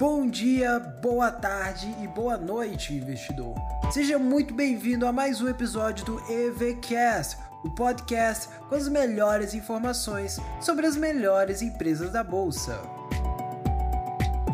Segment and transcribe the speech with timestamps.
[0.00, 3.54] Bom dia, boa tarde e boa noite, investidor.
[3.92, 10.40] Seja muito bem-vindo a mais um episódio do EVCast, o podcast com as melhores informações
[10.58, 12.80] sobre as melhores empresas da bolsa.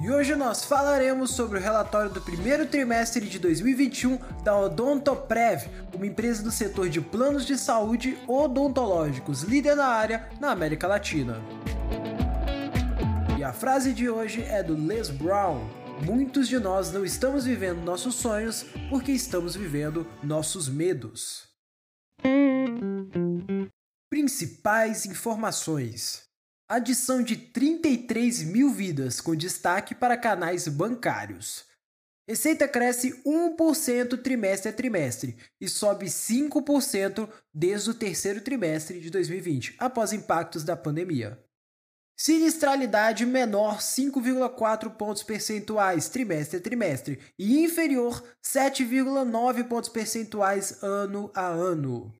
[0.02, 6.08] E hoje nós falaremos sobre o relatório do primeiro trimestre de 2021 da Odontoprev, uma
[6.08, 11.40] empresa do setor de planos de saúde odontológicos líder na área na América Latina.
[13.46, 15.70] A frase de hoje é do Les Brown.
[16.04, 21.46] Muitos de nós não estamos vivendo nossos sonhos porque estamos vivendo nossos medos.
[24.10, 26.24] Principais informações:
[26.68, 31.66] adição de 33 mil vidas, com destaque para canais bancários.
[32.28, 39.76] Receita cresce 1% trimestre a trimestre e sobe 5% desde o terceiro trimestre de 2020,
[39.78, 41.45] após impactos da pandemia.
[42.18, 51.46] Sinistralidade menor 5,4 pontos percentuais trimestre a trimestre e inferior 7,9 pontos percentuais ano a
[51.46, 52.10] ano.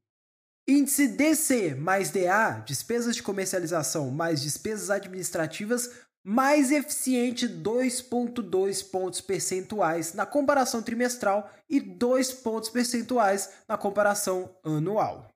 [0.69, 5.91] Índice DC mais DA, despesas de comercialização mais despesas administrativas,
[6.23, 15.31] mais eficiente 2,2 pontos percentuais na comparação trimestral e 2 pontos percentuais na comparação anual.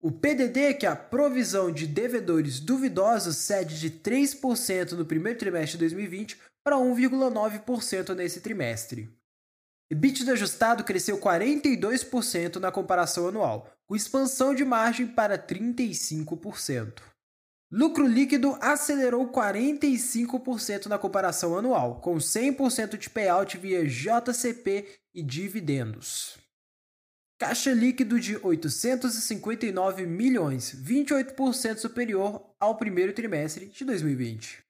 [0.00, 5.72] O PDD, que é a provisão de devedores duvidosos, cede de 3% no primeiro trimestre
[5.72, 9.08] de 2020 para 1,9% nesse trimestre.
[9.90, 17.02] EBITDA ajustado cresceu 42% na comparação anual, com expansão de margem para 35%.
[17.70, 26.45] Lucro líquido acelerou 45% na comparação anual, com 100% de payout via JCP e dividendos.
[27.38, 34.64] Caixa líquido de 859 milhões, 28% superior ao primeiro trimestre de 2020.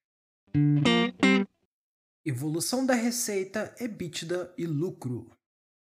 [2.24, 5.30] Evolução da receita, EBITDA e lucro.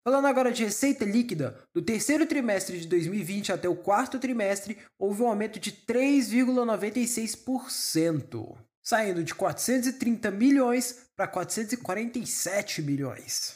[0.04, 5.22] Falando agora de receita líquida, do terceiro trimestre de 2020 até o quarto trimestre, houve
[5.22, 13.55] um aumento de 3,96%, saindo de 430 milhões para 447 milhões.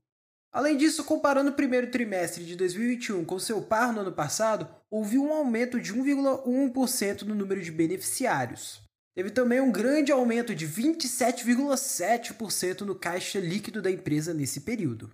[0.52, 5.18] Além disso, comparando o primeiro trimestre de 2021 com seu par no ano passado, houve
[5.18, 8.80] um aumento de 1,1% no número de beneficiários.
[9.18, 15.10] Teve também um grande aumento de 27,7% no caixa líquido da empresa nesse período.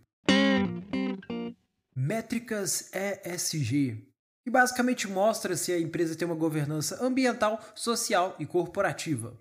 [1.96, 4.06] Métricas ESG,
[4.44, 9.40] que basicamente mostra se a empresa tem uma governança ambiental, social e corporativa.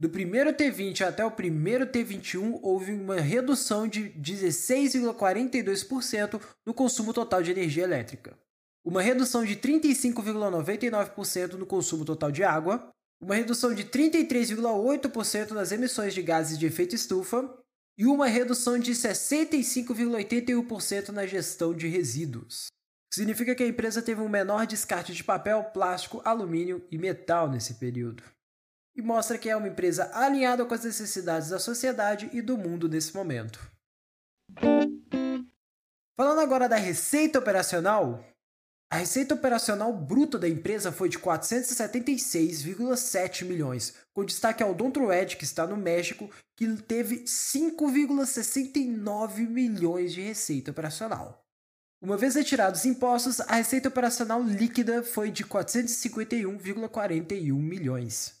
[0.00, 7.42] Do primeiro T20 até o primeiro T21, houve uma redução de 16,42% no consumo total
[7.42, 8.34] de energia elétrica,
[8.82, 12.90] uma redução de 35,99% no consumo total de água,
[13.20, 17.54] uma redução de 33,8% nas emissões de gases de efeito estufa
[17.98, 22.68] e uma redução de 65,81% na gestão de resíduos.
[23.12, 27.74] Significa que a empresa teve um menor descarte de papel, plástico, alumínio e metal nesse
[27.74, 28.22] período.
[28.96, 32.88] E mostra que é uma empresa alinhada com as necessidades da sociedade e do mundo
[32.88, 33.60] nesse momento.
[36.16, 38.24] Falando agora da receita operacional,
[38.92, 45.44] a receita operacional bruta da empresa foi de 476,7 milhões, com destaque ao Dontroed, que
[45.44, 51.46] está no México, que teve 5,69 milhões de receita operacional.
[52.02, 58.40] Uma vez retirados os impostos, a receita operacional líquida foi de 451,41 milhões.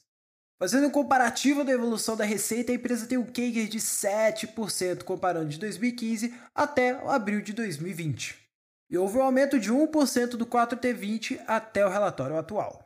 [0.58, 5.50] Fazendo um comparativo da evolução da receita, a empresa tem um CAGR de 7% comparando
[5.50, 8.49] de 2015 até abril de 2020.
[8.90, 12.84] E houve um aumento de 1% do 4T20 até o relatório atual.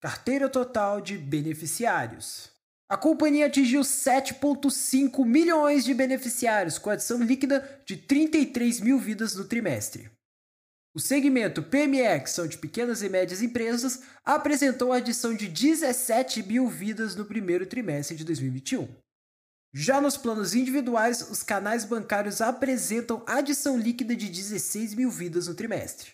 [0.00, 2.50] Carteira total de beneficiários.
[2.88, 9.44] A companhia atingiu 7,5 milhões de beneficiários, com adição líquida de 33 mil vidas no
[9.44, 10.10] trimestre.
[10.94, 16.44] O segmento PME, que são de pequenas e médias empresas, apresentou a adição de 17
[16.44, 18.88] mil vidas no primeiro trimestre de 2021.
[19.76, 25.54] Já nos planos individuais, os canais bancários apresentam adição líquida de 16 mil vidas no
[25.54, 26.12] trimestre.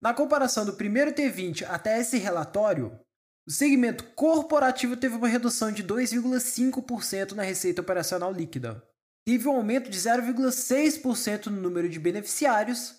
[0.00, 2.96] Na comparação do primeiro T20 até esse relatório,
[3.44, 8.80] o segmento corporativo teve uma redução de 2,5% na receita operacional líquida.
[9.26, 12.94] Teve um aumento de 0,6% no número de beneficiários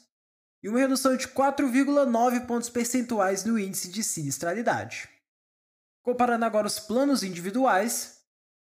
[0.62, 5.08] e uma redução de 4,9 pontos percentuais no índice de sinistralidade.
[6.04, 8.21] Comparando agora os planos individuais,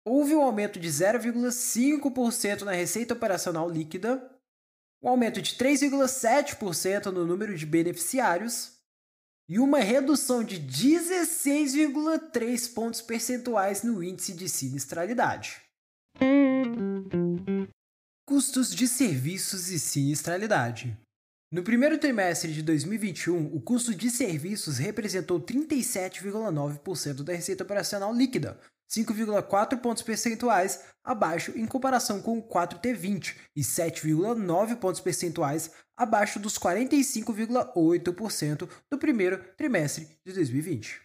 [0.09, 4.27] houve um aumento de 0,5% na receita operacional líquida,
[5.03, 8.79] um aumento de 3,7% no número de beneficiários
[9.47, 15.61] e uma redução de 16,3 pontos percentuais no índice de sinistralidade.
[18.25, 20.97] Custos de serviços e sinistralidade.
[21.51, 28.59] No primeiro trimestre de 2021, o custo de serviços representou 37,9% da receita operacional líquida,
[28.89, 36.57] 5,4 pontos percentuais abaixo em comparação com o 4T20 e 7,9 pontos percentuais abaixo dos
[36.57, 40.99] 45,8% do primeiro trimestre de 2020.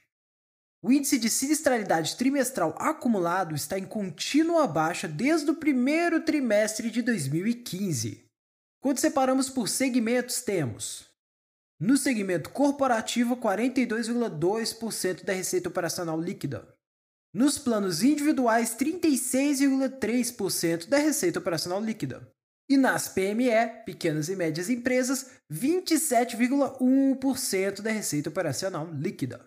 [0.82, 7.02] O índice de sinistralidade trimestral acumulado está em contínua baixa desde o primeiro trimestre de
[7.02, 8.24] 2015.
[8.82, 11.06] Quando separamos por segmentos, temos
[11.80, 16.73] no segmento corporativo 42,2% da receita operacional líquida.
[17.34, 22.30] Nos planos individuais, 36,3% da receita operacional líquida.
[22.70, 29.44] E nas PME, pequenas e médias empresas, 27,1% da receita operacional líquida.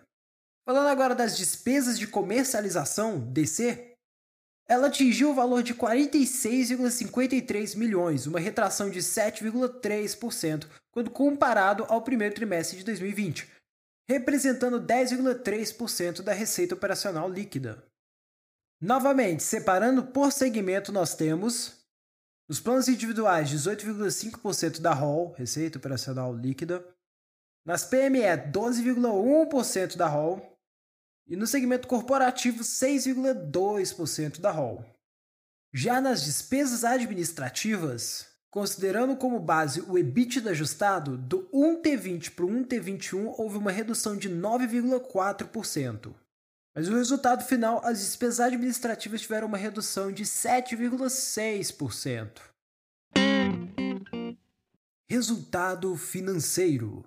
[0.68, 3.94] Falando agora das despesas de comercialização, DC,
[4.68, 12.34] ela atingiu o valor de 46,53 milhões, uma retração de 7,3% quando comparado ao primeiro
[12.34, 13.48] trimestre de 2020,
[14.08, 17.84] representando 10,3% da receita operacional líquida.
[18.80, 21.76] Novamente, separando por segmento, nós temos
[22.48, 26.86] os planos individuais 18,5% da ROL, receita operacional líquida,
[27.66, 30.56] nas PME 12,1% da ROL,
[31.26, 34.82] e no segmento corporativo 6,2% da ROL.
[35.74, 43.34] Já nas despesas administrativas, considerando como base o EBITDA ajustado, do 1T20 para o 1T21
[43.36, 46.12] houve uma redução de 9,4%.
[46.74, 52.40] Mas o resultado final, as despesas administrativas tiveram uma redução de 7,6%.
[55.08, 57.04] Resultado financeiro.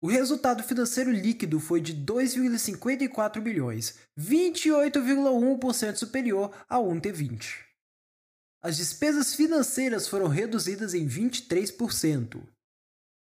[0.00, 7.71] O resultado financeiro líquido foi de 2,54 bilhões, 28,1% superior ao 1T20.
[8.62, 12.46] As despesas financeiras foram reduzidas em 23%.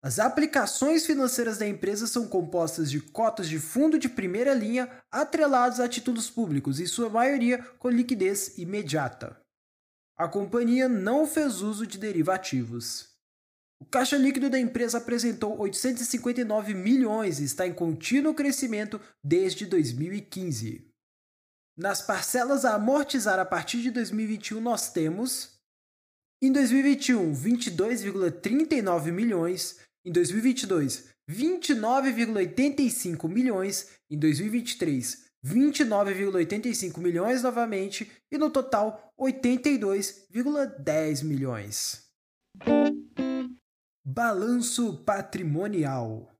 [0.03, 5.79] As aplicações financeiras da empresa são compostas de cotas de fundo de primeira linha atrelados
[5.79, 9.39] a títulos públicos, em sua maioria com liquidez imediata.
[10.17, 13.11] A companhia não fez uso de derivativos.
[13.79, 20.90] O caixa líquido da empresa apresentou 859 milhões e está em contínuo crescimento desde 2015.
[21.77, 25.57] Nas parcelas a amortizar a partir de 2021, nós temos
[26.41, 38.51] em 2021 22,39 milhões, em 2022 29,85 milhões, em 2023 29,85 milhões novamente e no
[38.51, 42.03] total 82,10 milhões.
[44.05, 46.30] Balanço patrimonial.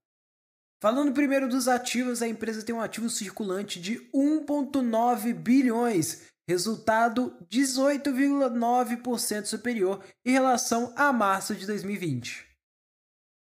[0.82, 9.46] Falando primeiro dos ativos, a empresa tem um ativo circulante de 1,9 bilhões, resultado 18,9%
[9.46, 12.50] superior em relação a março de 2020.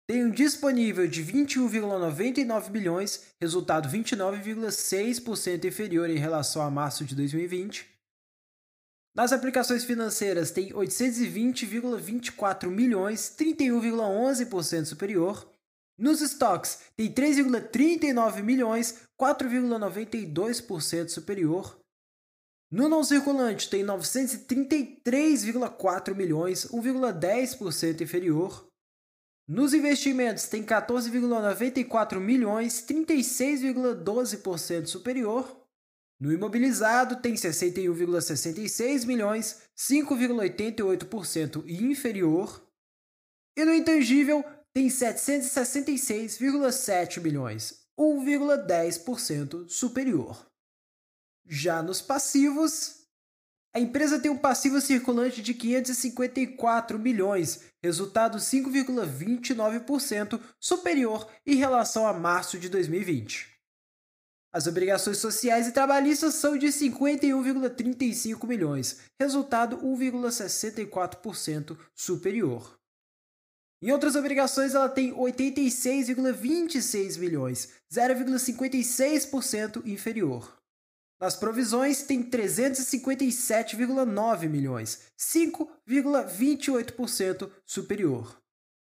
[0.08, 7.88] Tem um disponível de 21,99 bilhões, resultado 29,6% inferior em relação a março de 2020.
[9.16, 15.55] Nas aplicações financeiras tem 820,24 milhões, 31,11% superior.
[15.98, 21.80] Nos estoques tem 3,39 milhões, 4,92% superior.
[22.70, 28.66] No não circulante tem 933,4 milhões, 1,10% inferior.
[29.48, 35.64] Nos investimentos tem 14,94 milhões, 36,12% superior.
[36.18, 42.66] No imobilizado, tem 61,66 milhões, 5,88% inferior.
[43.56, 44.44] E no intangível
[44.76, 50.46] tem 766,7 milhões, 1,10% superior.
[51.46, 53.06] Já nos passivos,
[53.74, 62.12] a empresa tem um passivo circulante de 554 milhões, resultado 5,29% superior em relação a
[62.12, 63.50] março de 2020.
[64.52, 72.78] As obrigações sociais e trabalhistas são de 51,35 milhões, resultado 1,64% superior.
[73.82, 80.56] Em outras obrigações, ela tem 86,26 milhões, 0,56% inferior.
[81.20, 88.40] Nas provisões, tem 357,9 milhões, 5,28% superior.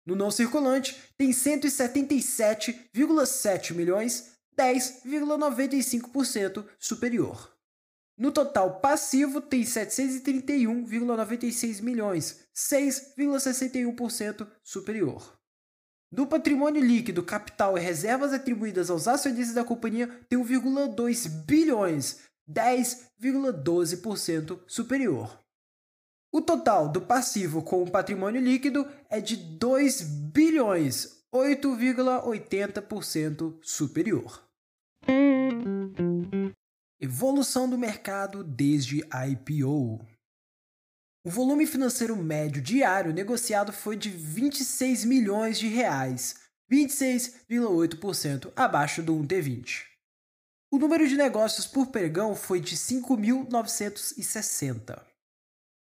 [0.05, 7.52] No não circulante, tem 177,7 milhões, 10,95% superior.
[8.17, 15.41] No total passivo, tem 731,96 milhões, 6,61% superior.
[16.13, 24.61] No patrimônio líquido, capital e reservas atribuídas aos acionistas da companhia tem 1,2 bilhões, 10,12%
[24.67, 25.41] superior.
[26.31, 30.03] O total do passivo com o patrimônio líquido é de 2
[30.33, 34.52] bilhões, 8,80% superior.
[37.05, 40.07] Evolução do mercado desde a IPO.
[41.27, 46.37] O volume financeiro médio diário negociado foi de 26 milhões de reais,
[46.71, 49.83] 26,8% abaixo do 1T20.
[50.71, 55.03] O número de negócios por pregão foi de 5.960.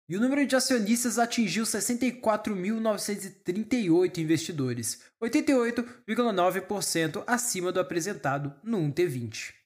[0.09, 9.62] E o número de acionistas atingiu 64.938 investidores, 88,9% acima do apresentado no 1T20.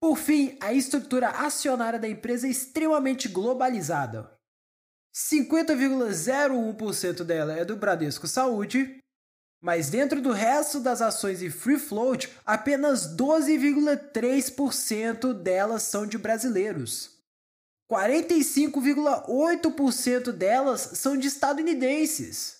[0.00, 4.32] Por fim, a estrutura acionária da empresa é extremamente globalizada.
[5.14, 8.98] 50,01% dela é do Bradesco Saúde,
[9.62, 17.20] mas dentro do resto das ações e free float, apenas 12,3% delas são de brasileiros.
[17.90, 22.59] 45,8% delas são de estadunidenses.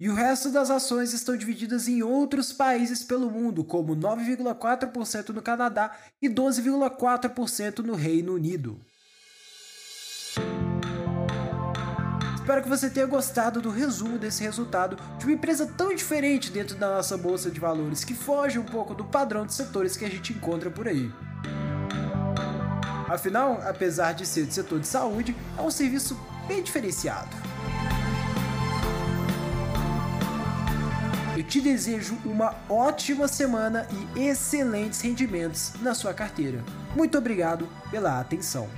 [0.00, 5.42] E o resto das ações estão divididas em outros países pelo mundo, como 9,4% no
[5.42, 5.90] Canadá
[6.22, 8.80] e 12,4% no Reino Unido.
[12.36, 16.76] Espero que você tenha gostado do resumo desse resultado de uma empresa tão diferente dentro
[16.76, 20.08] da nossa bolsa de valores, que foge um pouco do padrão de setores que a
[20.08, 21.12] gente encontra por aí.
[23.08, 27.47] Afinal, apesar de ser do setor de saúde, é um serviço bem diferenciado.
[31.38, 36.64] Eu te desejo uma ótima semana e excelentes rendimentos na sua carteira.
[36.96, 38.68] Muito obrigado pela atenção.